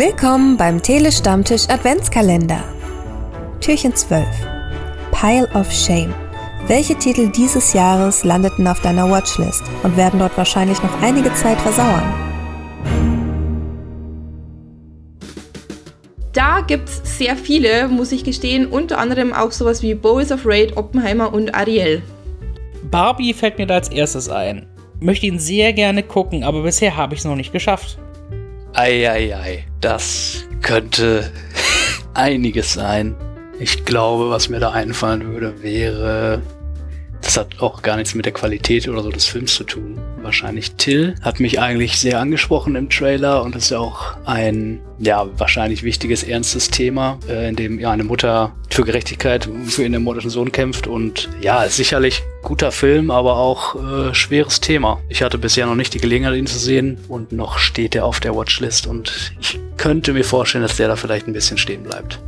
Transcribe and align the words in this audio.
Willkommen 0.00 0.56
beim 0.56 0.82
Telestammtisch 0.82 1.68
Adventskalender. 1.68 2.64
Türchen 3.60 3.94
12. 3.94 4.26
Pile 5.12 5.46
of 5.52 5.70
Shame. 5.70 6.14
Welche 6.66 6.94
Titel 6.94 7.30
dieses 7.30 7.74
Jahres 7.74 8.24
landeten 8.24 8.66
auf 8.66 8.80
deiner 8.80 9.10
Watchlist 9.10 9.62
und 9.82 9.98
werden 9.98 10.18
dort 10.18 10.38
wahrscheinlich 10.38 10.82
noch 10.82 11.02
einige 11.02 11.30
Zeit 11.34 11.60
versauern? 11.60 12.14
Da 16.32 16.62
gibt's 16.66 17.02
sehr 17.18 17.36
viele, 17.36 17.88
muss 17.88 18.10
ich 18.10 18.24
gestehen, 18.24 18.68
unter 18.68 18.96
anderem 18.96 19.34
auch 19.34 19.52
sowas 19.52 19.82
wie 19.82 19.94
Boys 19.94 20.32
of 20.32 20.46
Raid, 20.46 20.78
Oppenheimer 20.78 21.30
und 21.30 21.54
Ariel. 21.54 22.00
Barbie 22.90 23.34
fällt 23.34 23.58
mir 23.58 23.66
da 23.66 23.74
als 23.74 23.90
erstes 23.90 24.30
ein. 24.30 24.66
Möchte 24.98 25.26
ihn 25.26 25.38
sehr 25.38 25.74
gerne 25.74 26.02
gucken, 26.02 26.42
aber 26.42 26.62
bisher 26.62 26.96
habe 26.96 27.12
ich 27.12 27.20
es 27.20 27.26
noch 27.26 27.36
nicht 27.36 27.52
geschafft. 27.52 27.98
Eieiei, 28.72 29.66
das 29.80 30.44
könnte 30.62 31.30
einiges 32.14 32.72
sein. 32.72 33.14
Ich 33.58 33.84
glaube, 33.84 34.30
was 34.30 34.48
mir 34.48 34.60
da 34.60 34.70
einfallen 34.70 35.32
würde, 35.32 35.62
wäre 35.62 36.42
das 37.22 37.36
hat 37.36 37.60
auch 37.60 37.82
gar 37.82 37.96
nichts 37.96 38.14
mit 38.14 38.24
der 38.24 38.32
Qualität 38.32 38.88
oder 38.88 39.02
so 39.02 39.10
des 39.10 39.26
Films 39.26 39.54
zu 39.54 39.64
tun. 39.64 40.00
Wahrscheinlich 40.22 40.72
Till 40.72 41.14
hat 41.22 41.40
mich 41.40 41.60
eigentlich 41.60 41.98
sehr 41.98 42.18
angesprochen 42.18 42.76
im 42.76 42.88
Trailer 42.88 43.42
und 43.42 43.56
ist 43.56 43.70
ja 43.70 43.78
auch 43.78 44.16
ein, 44.24 44.80
ja, 44.98 45.28
wahrscheinlich 45.38 45.82
wichtiges, 45.82 46.22
ernstes 46.22 46.68
Thema, 46.70 47.18
äh, 47.28 47.48
in 47.48 47.56
dem 47.56 47.78
ja 47.78 47.90
eine 47.90 48.04
Mutter 48.04 48.52
für 48.70 48.84
Gerechtigkeit 48.84 49.48
für 49.66 49.82
ihren 49.82 49.94
ermordeten 49.94 50.30
Sohn 50.30 50.52
kämpft 50.52 50.86
und 50.86 51.28
ja, 51.40 51.62
ist 51.64 51.76
sicherlich 51.76 52.22
guter 52.42 52.72
Film, 52.72 53.10
aber 53.10 53.36
auch 53.36 53.74
äh, 53.74 54.14
schweres 54.14 54.60
Thema. 54.60 55.00
Ich 55.08 55.22
hatte 55.22 55.38
bisher 55.38 55.66
noch 55.66 55.74
nicht 55.74 55.94
die 55.94 56.00
Gelegenheit, 56.00 56.36
ihn 56.36 56.46
zu 56.46 56.58
sehen 56.58 56.98
und 57.08 57.32
noch 57.32 57.58
steht 57.58 57.94
er 57.94 58.04
auf 58.06 58.20
der 58.20 58.34
Watchlist 58.34 58.86
und 58.86 59.32
ich 59.40 59.58
könnte 59.76 60.12
mir 60.12 60.24
vorstellen, 60.24 60.62
dass 60.62 60.76
der 60.76 60.88
da 60.88 60.96
vielleicht 60.96 61.26
ein 61.26 61.32
bisschen 61.32 61.58
stehen 61.58 61.82
bleibt. 61.82 62.20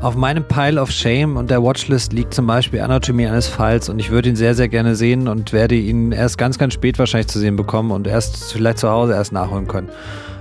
Auf 0.00 0.14
meinem 0.14 0.44
Pile 0.44 0.80
of 0.80 0.92
Shame 0.92 1.36
und 1.36 1.50
der 1.50 1.60
Watchlist 1.60 2.12
liegt 2.12 2.32
zum 2.32 2.46
Beispiel 2.46 2.80
Anatomy 2.80 3.26
eines 3.26 3.48
Falls 3.48 3.88
und 3.88 3.98
ich 3.98 4.10
würde 4.10 4.28
ihn 4.28 4.36
sehr, 4.36 4.54
sehr 4.54 4.68
gerne 4.68 4.94
sehen 4.94 5.26
und 5.26 5.52
werde 5.52 5.74
ihn 5.74 6.12
erst 6.12 6.38
ganz, 6.38 6.56
ganz 6.56 6.74
spät 6.74 7.00
wahrscheinlich 7.00 7.26
zu 7.26 7.40
sehen 7.40 7.56
bekommen 7.56 7.90
und 7.90 8.06
erst 8.06 8.52
vielleicht 8.52 8.78
zu 8.78 8.88
Hause 8.88 9.14
erst 9.14 9.32
nachholen 9.32 9.66
können. 9.66 9.88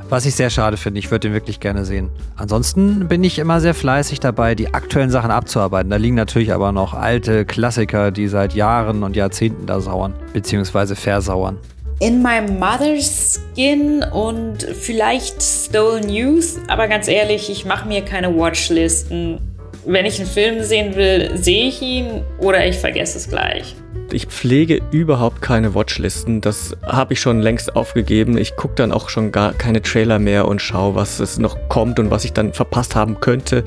Was 0.10 0.28
ich 0.28 0.36
sehr 0.36 0.52
schade 0.52 0.78
finde, 0.78 1.00
ich 1.00 1.10
würde 1.10 1.30
ihn 1.30 1.34
wirklich 1.34 1.60
gerne 1.60 1.86
sehen. 1.86 2.12
Ansonsten 2.36 3.08
bin 3.08 3.24
ich 3.24 3.40
immer 3.40 3.60
sehr 3.60 3.74
fleißig 3.74 4.20
dabei, 4.20 4.54
die 4.54 4.76
aktuellen 4.76 5.10
Sachen 5.10 5.32
abzuarbeiten. 5.32 5.90
Da 5.90 5.98
liegen 5.98 6.16
natürlich 6.16 6.54
aber 6.54 6.72
noch 6.72 6.94
alte 6.94 7.44
Klassiker, 7.44 8.12
die 8.12 8.28
seit 8.28 8.54
Jahren 8.54 9.02
und 9.02 9.16
Jahrzehnten 9.16 9.66
da 9.66 9.82
sauern, 9.82 10.14
beziehungsweise 10.34 10.96
versauern. 10.96 11.58
In 12.00 12.22
My 12.22 12.42
Mother's 12.42 13.40
Skin 13.56 14.04
und 14.14 14.62
vielleicht 14.64 15.42
Stolen 15.42 16.10
Youth, 16.10 16.60
aber 16.68 16.88
ganz 16.88 17.08
ehrlich, 17.08 17.50
ich 17.50 17.66
mache 17.66 17.88
mir 17.88 18.04
keine 18.04 18.38
Watchlisten. 18.38 19.40
Wenn 19.84 20.06
ich 20.06 20.20
einen 20.20 20.30
Film 20.30 20.64
sehen 20.64 20.96
will, 20.96 21.36
sehe 21.38 21.70
ich 21.70 21.82
ihn 21.82 22.22
oder 22.38 22.68
ich 22.68 22.78
vergesse 22.78 23.18
es 23.18 23.28
gleich. 23.28 23.76
Ich 24.12 24.28
pflege 24.28 24.80
überhaupt 24.92 25.42
keine 25.42 25.74
Watchlisten. 25.74 26.40
Das 26.40 26.78
habe 26.86 27.14
ich 27.14 27.20
schon 27.20 27.40
längst 27.40 27.76
aufgegeben. 27.76 28.38
Ich 28.38 28.56
gucke 28.56 28.76
dann 28.76 28.92
auch 28.92 29.10
schon 29.10 29.32
gar 29.32 29.54
keine 29.54 29.82
Trailer 29.82 30.20
mehr 30.20 30.48
und 30.48 30.62
schaue, 30.62 30.94
was 30.94 31.20
es 31.20 31.40
noch 31.40 31.58
kommt 31.68 31.98
und 32.00 32.12
was 32.12 32.24
ich 32.26 32.32
dann 32.34 32.54
verpasst 32.54 32.96
haben 32.96 33.20
könnte. 33.22 33.64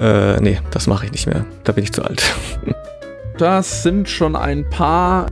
Äh, 0.00 0.40
nee, 0.40 0.58
das 0.72 0.88
mache 0.88 1.06
ich 1.06 1.12
nicht 1.12 1.28
mehr. 1.28 1.46
Da 1.62 1.70
bin 1.70 1.84
ich 1.84 1.92
zu 1.92 2.02
alt. 2.02 2.22
Das 3.36 3.82
sind 3.82 4.08
schon 4.08 4.36
ein 4.36 4.70
paar. 4.70 5.26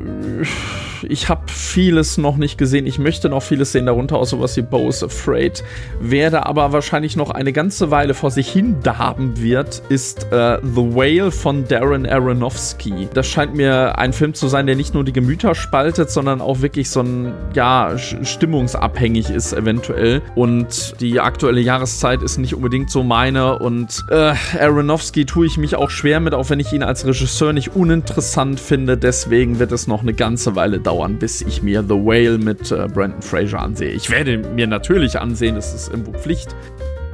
Ich 1.08 1.28
habe 1.28 1.42
vieles 1.46 2.18
noch 2.18 2.36
nicht 2.36 2.58
gesehen. 2.58 2.86
Ich 2.86 2.98
möchte 2.98 3.28
noch 3.28 3.42
vieles 3.42 3.72
sehen, 3.72 3.86
darunter 3.86 4.16
auch 4.16 4.24
sowas 4.24 4.56
wie 4.56 4.62
Bo's 4.62 5.02
Afraid. 5.02 5.64
Wer 6.00 6.30
da 6.30 6.42
aber 6.44 6.72
wahrscheinlich 6.72 7.16
noch 7.16 7.30
eine 7.30 7.52
ganze 7.52 7.90
Weile 7.90 8.14
vor 8.14 8.30
sich 8.30 8.48
hin 8.48 8.76
darben 8.82 9.40
wird, 9.40 9.82
ist 9.88 10.32
äh, 10.32 10.58
The 10.62 10.94
Whale 10.94 11.30
von 11.30 11.66
Darren 11.66 12.06
Aronofsky. 12.06 13.08
Das 13.12 13.26
scheint 13.26 13.54
mir 13.54 13.98
ein 13.98 14.12
Film 14.12 14.34
zu 14.34 14.48
sein, 14.48 14.66
der 14.66 14.76
nicht 14.76 14.94
nur 14.94 15.04
die 15.04 15.12
Gemüter 15.12 15.54
spaltet, 15.54 16.10
sondern 16.10 16.40
auch 16.40 16.62
wirklich 16.62 16.90
so 16.90 17.00
ein, 17.00 17.32
ja, 17.54 17.96
stimmungsabhängig 17.98 19.30
ist 19.30 19.52
eventuell. 19.52 20.22
Und 20.34 21.00
die 21.00 21.20
aktuelle 21.20 21.60
Jahreszeit 21.60 22.22
ist 22.22 22.38
nicht 22.38 22.54
unbedingt 22.54 22.90
so 22.90 23.02
meine. 23.02 23.58
Und 23.58 24.04
äh, 24.10 24.34
Aronofsky 24.58 25.26
tue 25.26 25.46
ich 25.46 25.58
mich 25.58 25.76
auch 25.76 25.90
schwer 25.90 26.20
mit, 26.20 26.34
auch 26.34 26.50
wenn 26.50 26.60
ich 26.60 26.72
ihn 26.72 26.82
als 26.82 27.06
Regisseur 27.06 27.52
nicht 27.52 27.74
uninteressant 27.74 28.60
finde. 28.60 28.96
Deswegen 28.96 29.58
wird 29.58 29.72
es 29.72 29.86
noch 29.86 30.02
eine 30.02 30.14
ganze 30.14 30.54
Weile 30.54 30.78
dauern 30.78 30.91
dauern, 30.92 31.18
bis 31.18 31.40
ich 31.40 31.62
mir 31.62 31.82
The 31.82 31.94
Whale 31.94 32.38
mit 32.38 32.70
äh, 32.70 32.86
Brandon 32.92 33.22
Fraser 33.22 33.60
ansehe. 33.60 33.92
Ich 33.92 34.10
werde 34.10 34.38
mir 34.38 34.66
natürlich 34.66 35.18
ansehen, 35.18 35.54
das 35.54 35.74
ist 35.74 35.90
irgendwo 35.90 36.12
Pflicht. 36.12 36.54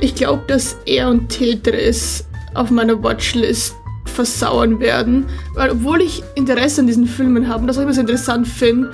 Ich 0.01 0.15
glaube, 0.15 0.43
dass 0.49 0.77
er 0.85 1.09
und 1.09 1.29
Tetris 1.29 2.25
auf 2.55 2.71
meiner 2.71 3.01
Watchlist 3.03 3.75
versauern 4.05 4.81
werden, 4.81 5.27
weil 5.55 5.71
obwohl 5.71 6.01
ich 6.01 6.23
Interesse 6.35 6.81
an 6.81 6.87
diesen 6.89 7.07
Filmen 7.07 7.47
habe 7.47 7.61
und 7.61 7.67
das 7.69 7.79
auch 7.79 7.83
immer 7.83 7.93
so 7.93 8.01
interessant 8.01 8.49
finde, 8.49 8.91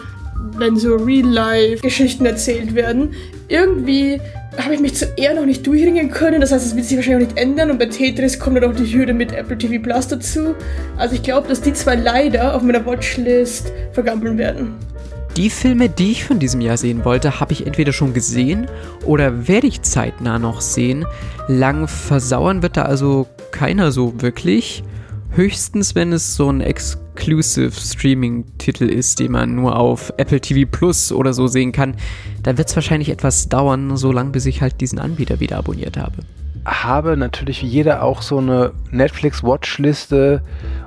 wenn 0.58 0.76
so 0.76 0.96
Real-Life-Geschichten 0.96 2.26
erzählt 2.26 2.74
werden, 2.74 3.14
irgendwie 3.48 4.20
habe 4.59 4.75
ich 4.75 4.81
mich 4.81 4.94
zu 4.94 5.06
eher 5.16 5.34
noch 5.34 5.47
nicht 5.47 5.66
durchringen 5.66 6.10
können. 6.10 6.41
Das 6.41 6.53
heißt, 6.53 6.65
es 6.65 6.76
wird 6.76 6.87
sich 6.87 6.97
wahrscheinlich 6.97 7.26
auch 7.26 7.31
nicht 7.31 7.41
ändern. 7.41 7.70
Und 7.70 7.78
bei 7.78 7.87
Tetris 7.87 8.38
kommt 8.38 8.56
dann 8.56 8.65
auch 8.65 8.76
die 8.76 8.92
Hürde 8.92 9.12
mit 9.12 9.32
Apple 9.32 9.59
TV 9.59 9.82
Plus 9.82 10.09
dazu. 10.09 10.54
Also 10.97 11.15
ich 11.15 11.22
glaube, 11.22 11.48
dass 11.48 11.60
die 11.60 11.72
zwei 11.72 11.97
leider 11.97 12.54
auf 12.54 12.62
meiner 12.62 12.84
Watchlist 12.87 13.72
vergampeln 13.93 14.38
werden. 14.38 14.75
Die 15.37 15.50
Filme, 15.50 15.88
die 15.88 16.12
ich 16.12 16.25
von 16.25 16.38
diesem 16.38 16.60
Jahr 16.60 16.76
sehen 16.76 17.04
wollte, 17.04 17.41
habe 17.41 17.53
ich 17.53 17.66
entweder 17.66 17.93
schon 17.93 18.14
gesehen 18.14 18.69
oder 19.04 19.48
werde 19.48 19.66
ich 19.66 19.82
zeitnah 19.82 20.38
noch 20.38 20.60
sehen. 20.60 21.04
Lang 21.48 21.88
versauern 21.88 22.62
wird 22.62 22.76
da 22.76 22.82
also 22.82 23.26
keiner 23.50 23.91
so 23.91 24.22
wirklich. 24.22 24.84
Höchstens, 25.36 25.96
wenn 25.96 26.12
es 26.12 26.36
so 26.36 26.48
ein 26.48 26.60
Exclusive 26.60 27.72
Streaming-Titel 27.72 28.84
ist, 28.84 29.18
den 29.18 29.32
man 29.32 29.56
nur 29.56 29.76
auf 29.76 30.12
Apple 30.16 30.40
TV 30.40 30.70
Plus 30.70 31.10
oder 31.10 31.34
so 31.34 31.48
sehen 31.48 31.72
kann, 31.72 31.96
dann 32.44 32.56
wird 32.56 32.68
es 32.68 32.76
wahrscheinlich 32.76 33.08
etwas 33.08 33.48
dauern, 33.48 33.96
so 33.96 34.12
lange 34.12 34.30
bis 34.30 34.46
ich 34.46 34.62
halt 34.62 34.80
diesen 34.80 35.00
Anbieter 35.00 35.40
wieder 35.40 35.58
abonniert 35.58 35.96
habe. 35.96 36.18
Habe 36.64 37.16
natürlich 37.16 37.64
wie 37.64 37.66
jeder 37.66 38.04
auch 38.04 38.22
so 38.22 38.38
eine 38.38 38.74
Netflix-Watchliste 38.92 40.44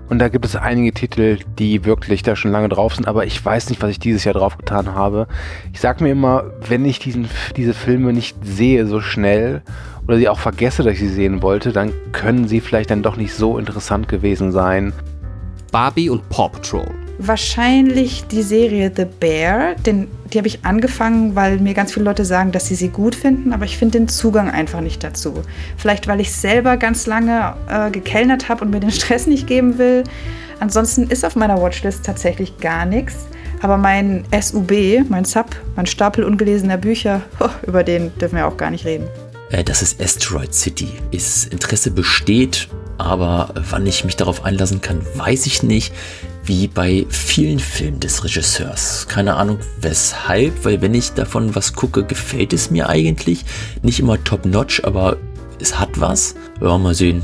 und 0.07 0.19
da 0.19 0.29
gibt 0.29 0.45
es 0.45 0.55
einige 0.55 0.93
Titel, 0.93 1.39
die 1.59 1.83
wirklich 1.83 2.23
da 2.23 2.37
schon 2.37 2.51
lange 2.51 2.69
drauf 2.69 2.95
sind, 2.95 3.05
aber 3.05 3.25
ich 3.25 3.43
weiß 3.43 3.69
nicht, 3.69 3.81
was 3.81 3.91
ich 3.91 3.99
dieses 3.99 4.23
Jahr 4.23 4.33
drauf 4.33 4.57
getan 4.57 4.95
habe. 4.95 5.27
Ich 5.73 5.81
sag 5.81 5.99
mir 5.99 6.09
immer, 6.09 6.45
wenn 6.65 6.85
ich 6.85 6.99
diesen, 6.99 7.27
diese 7.57 7.73
Filme 7.73 8.13
nicht 8.13 8.37
sehe 8.43 8.87
so 8.87 9.01
schnell 9.01 9.61
oder 10.07 10.17
sie 10.17 10.29
auch 10.29 10.39
vergesse, 10.39 10.83
dass 10.83 10.93
ich 10.93 10.99
sie 10.99 11.09
sehen 11.09 11.41
wollte, 11.41 11.71
dann 11.71 11.93
können 12.11 12.47
sie 12.47 12.61
vielleicht 12.61 12.91
dann 12.91 13.03
doch 13.03 13.17
nicht 13.17 13.33
so 13.33 13.57
interessant 13.57 14.07
gewesen 14.07 14.51
sein. 14.51 14.93
Barbie 15.71 16.09
und 16.09 16.27
Paw 16.29 16.49
Patrol. 16.49 16.87
Wahrscheinlich 17.19 18.25
die 18.27 18.43
Serie 18.43 18.91
The 18.95 19.05
Bear, 19.05 19.75
denn 19.85 20.07
die 20.31 20.37
habe 20.37 20.47
ich 20.47 20.63
angefangen, 20.63 21.35
weil 21.35 21.59
mir 21.59 21.73
ganz 21.73 21.91
viele 21.91 22.05
Leute 22.05 22.25
sagen, 22.25 22.51
dass 22.51 22.67
sie 22.67 22.75
sie 22.75 22.89
gut 22.89 23.15
finden, 23.15 23.53
aber 23.53 23.65
ich 23.65 23.77
finde 23.77 23.97
den 23.97 24.07
Zugang 24.07 24.51
einfach 24.51 24.81
nicht 24.81 25.03
dazu. 25.03 25.41
Vielleicht, 25.77 26.07
weil 26.07 26.21
ich 26.21 26.31
selber 26.31 26.77
ganz 26.77 27.07
lange 27.07 27.55
äh, 27.69 27.89
gekellnert 27.89 28.49
habe 28.49 28.63
und 28.63 28.71
mir 28.71 28.79
den 28.79 28.91
Stress 28.91 29.25
nicht 29.25 29.47
geben 29.47 29.77
will. 29.77 30.03
Ansonsten 30.59 31.07
ist 31.07 31.25
auf 31.25 31.35
meiner 31.35 31.61
Watchlist 31.61 32.05
tatsächlich 32.05 32.59
gar 32.59 32.85
nichts. 32.85 33.27
Aber 33.61 33.77
mein 33.77 34.23
SUB, 34.39 34.71
mein 35.09 35.25
Sub, 35.25 35.47
mein 35.75 35.87
Stapel 35.87 36.23
ungelesener 36.23 36.77
Bücher, 36.77 37.21
oh, 37.39 37.49
über 37.67 37.83
den 37.83 38.15
dürfen 38.19 38.35
wir 38.35 38.47
auch 38.47 38.57
gar 38.57 38.69
nicht 38.69 38.85
reden. 38.85 39.07
Äh, 39.49 39.63
das 39.63 39.81
ist 39.81 40.01
Asteroid 40.01 40.53
City. 40.53 40.89
Ist 41.11 41.45
Interesse 41.51 41.91
besteht, 41.91 42.69
aber 42.97 43.53
wann 43.69 43.85
ich 43.85 44.03
mich 44.03 44.15
darauf 44.15 44.43
einlassen 44.43 44.81
kann, 44.81 45.01
weiß 45.15 45.45
ich 45.45 45.63
nicht. 45.63 45.93
Wie 46.43 46.67
bei 46.67 47.05
vielen 47.09 47.59
Filmen 47.59 47.99
des 47.99 48.23
Regisseurs. 48.23 49.05
Keine 49.09 49.35
Ahnung 49.35 49.59
weshalb, 49.81 50.63
weil 50.63 50.81
wenn 50.81 50.93
ich 50.93 51.11
davon 51.11 51.55
was 51.55 51.73
gucke, 51.73 52.05
gefällt 52.05 52.53
es 52.53 52.71
mir 52.71 52.87
eigentlich. 52.87 53.43
Nicht 53.81 53.99
immer 53.99 54.23
top-notch, 54.23 54.83
aber 54.85 55.17
es 55.59 55.77
hat 55.77 55.99
was. 55.99 56.35
Ja, 56.61 56.77
mal 56.77 56.95
sehen. 56.95 57.21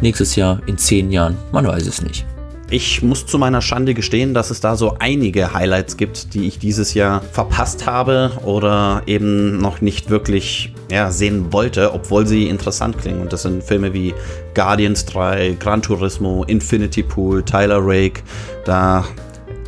Nächstes 0.00 0.36
Jahr, 0.36 0.62
in 0.66 0.78
zehn 0.78 1.12
Jahren, 1.12 1.36
man 1.52 1.66
weiß 1.66 1.86
es 1.86 2.00
nicht. 2.00 2.24
Ich 2.72 3.02
muss 3.02 3.26
zu 3.26 3.36
meiner 3.36 3.60
Schande 3.60 3.92
gestehen, 3.92 4.32
dass 4.32 4.50
es 4.50 4.60
da 4.60 4.76
so 4.76 4.96
einige 4.98 5.52
Highlights 5.52 5.98
gibt, 5.98 6.32
die 6.32 6.48
ich 6.48 6.58
dieses 6.58 6.94
Jahr 6.94 7.20
verpasst 7.20 7.84
habe 7.84 8.32
oder 8.46 9.02
eben 9.04 9.58
noch 9.58 9.82
nicht 9.82 10.08
wirklich 10.08 10.72
ja, 10.90 11.10
sehen 11.10 11.52
wollte, 11.52 11.92
obwohl 11.92 12.26
sie 12.26 12.48
interessant 12.48 12.96
klingen. 12.96 13.20
Und 13.20 13.30
das 13.30 13.42
sind 13.42 13.62
Filme 13.62 13.92
wie 13.92 14.14
Guardians 14.54 15.04
3, 15.04 15.58
Gran 15.60 15.82
Turismo, 15.82 16.44
Infinity 16.44 17.02
Pool, 17.02 17.42
Tyler 17.42 17.80
Rake. 17.82 18.22
Da 18.64 19.04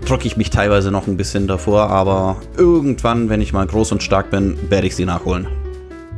drücke 0.07 0.27
ich 0.27 0.39
mich 0.39 0.49
teilweise 0.49 0.91
noch 0.91 1.07
ein 1.07 1.19
bisschen 1.19 1.47
davor, 1.47 1.91
aber 1.91 2.37
irgendwann, 2.57 3.29
wenn 3.29 3.43
ich 3.43 3.53
mal 3.53 3.67
groß 3.67 3.93
und 3.93 4.03
stark 4.03 4.31
bin, 4.31 4.57
werde 4.71 4.87
ich 4.87 4.97
sie 4.97 5.05
nachholen. 5.05 5.47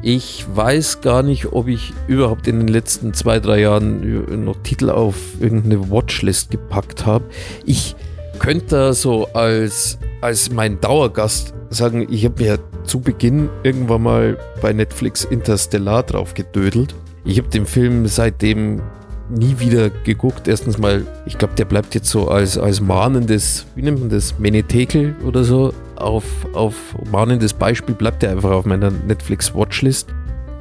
Ich 0.08 0.46
weiß 0.54 1.00
gar 1.00 1.24
nicht, 1.24 1.46
ob 1.46 1.66
ich 1.66 1.92
überhaupt 2.06 2.46
in 2.46 2.60
den 2.60 2.68
letzten 2.68 3.12
zwei, 3.12 3.40
drei 3.40 3.62
Jahren 3.62 4.44
noch 4.44 4.54
Titel 4.62 4.88
auf 4.88 5.16
irgendeine 5.40 5.90
Watchlist 5.90 6.52
gepackt 6.52 7.06
habe. 7.06 7.24
Ich 7.64 7.96
könnte 8.38 8.66
da 8.68 8.92
so 8.92 9.26
als, 9.32 9.98
als 10.20 10.52
mein 10.52 10.80
Dauergast 10.80 11.54
sagen, 11.70 12.06
ich 12.08 12.24
habe 12.24 12.40
mir 12.40 12.60
zu 12.84 13.00
Beginn 13.00 13.48
irgendwann 13.64 14.04
mal 14.04 14.38
bei 14.62 14.72
Netflix 14.72 15.24
Interstellar 15.24 16.04
drauf 16.04 16.34
gedödelt. 16.34 16.94
Ich 17.24 17.38
habe 17.38 17.48
den 17.48 17.66
Film 17.66 18.06
seitdem 18.06 18.82
nie 19.28 19.56
wieder 19.58 19.90
geguckt. 19.90 20.46
Erstens 20.46 20.78
mal, 20.78 21.04
ich 21.26 21.36
glaube, 21.36 21.54
der 21.54 21.64
bleibt 21.64 21.96
jetzt 21.96 22.10
so 22.10 22.28
als, 22.28 22.56
als 22.58 22.80
mahnendes, 22.80 23.66
wie 23.74 23.82
nennt 23.82 23.98
man 23.98 24.08
das, 24.08 24.38
Menetekel 24.38 25.16
oder 25.24 25.42
so, 25.42 25.74
auf, 25.96 26.24
auf 26.52 26.74
mahnendes 27.10 27.52
Beispiel 27.52 27.94
bleibt 27.94 28.22
er 28.22 28.30
einfach 28.30 28.50
auf 28.50 28.64
meiner 28.64 28.90
Netflix-Watchlist. 28.90 30.08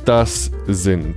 Das 0.06 0.52
sind 0.68 1.16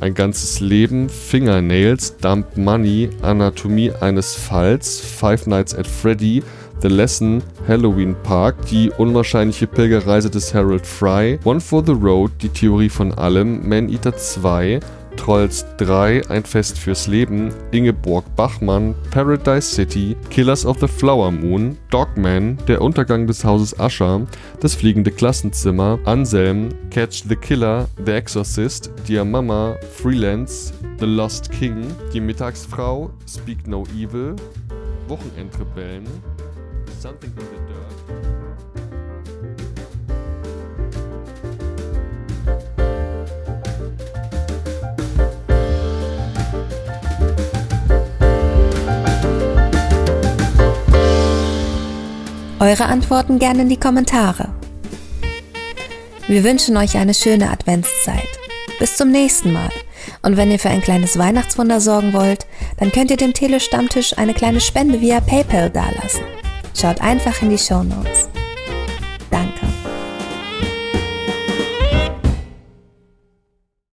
ein 0.00 0.14
ganzes 0.14 0.60
Leben, 0.60 1.08
Fingernails, 1.08 2.16
Dump 2.16 2.56
Money, 2.56 3.10
Anatomie 3.22 3.92
eines 4.00 4.34
Falls, 4.34 5.00
Five 5.00 5.46
Nights 5.46 5.74
at 5.74 5.86
Freddy, 5.86 6.42
The 6.82 6.88
Lesson, 6.88 7.42
Halloween 7.68 8.16
Park, 8.22 8.56
die 8.70 8.90
unwahrscheinliche 8.90 9.66
Pilgerreise 9.66 10.30
des 10.30 10.54
Harold 10.54 10.86
Fry, 10.86 11.38
One 11.44 11.60
for 11.60 11.84
the 11.84 11.92
Road, 11.92 12.32
die 12.40 12.48
Theorie 12.48 12.88
von 12.88 13.12
allem, 13.12 13.68
Man 13.68 13.90
Eater 13.90 14.16
2, 14.16 14.80
Trolls 15.20 15.66
3, 15.76 16.30
Ein 16.30 16.44
Fest 16.44 16.78
fürs 16.78 17.06
Leben, 17.06 17.52
Ingeborg 17.72 18.24
Bachmann, 18.36 18.94
Paradise 19.10 19.70
City, 19.70 20.16
Killers 20.30 20.64
of 20.64 20.78
the 20.80 20.88
Flower 20.88 21.30
Moon, 21.30 21.76
Dogman, 21.90 22.56
Der 22.66 22.80
Untergang 22.80 23.26
des 23.26 23.44
Hauses 23.44 23.78
Usher, 23.78 24.26
Das 24.60 24.74
fliegende 24.74 25.10
Klassenzimmer, 25.10 25.98
Anselm, 26.06 26.70
Catch 26.88 27.24
the 27.28 27.36
Killer, 27.36 27.86
The 28.02 28.12
Exorcist, 28.12 28.90
Dear 29.06 29.26
Mama, 29.26 29.76
Freelance, 29.92 30.72
The 30.98 31.04
Lost 31.06 31.50
King, 31.50 31.84
Die 32.14 32.20
Mittagsfrau, 32.20 33.10
Speak 33.28 33.66
No 33.66 33.84
Evil, 33.94 34.36
Wochenendrebellen, 35.06 36.06
Something 36.98 37.30
in 37.36 37.44
the 37.44 37.69
Eure 52.60 52.84
Antworten 52.84 53.38
gerne 53.38 53.62
in 53.62 53.70
die 53.70 53.80
Kommentare. 53.80 54.50
Wir 56.28 56.44
wünschen 56.44 56.76
euch 56.76 56.98
eine 56.98 57.14
schöne 57.14 57.50
Adventszeit. 57.50 58.28
Bis 58.78 58.98
zum 58.98 59.10
nächsten 59.10 59.54
Mal. 59.54 59.70
Und 60.20 60.36
wenn 60.36 60.50
ihr 60.50 60.58
für 60.58 60.68
ein 60.68 60.82
kleines 60.82 61.18
Weihnachtswunder 61.18 61.80
sorgen 61.80 62.12
wollt, 62.12 62.46
dann 62.78 62.92
könnt 62.92 63.10
ihr 63.10 63.16
dem 63.16 63.32
Telestammtisch 63.32 64.18
eine 64.18 64.34
kleine 64.34 64.60
Spende 64.60 65.00
via 65.00 65.20
PayPal 65.20 65.70
dalassen. 65.70 66.24
Schaut 66.78 67.00
einfach 67.00 67.40
in 67.40 67.48
die 67.48 67.56
Show 67.56 67.82
Notes. 67.82 68.28